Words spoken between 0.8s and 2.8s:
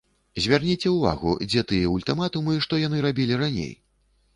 ўвагу, дзе тыя ультыматумы,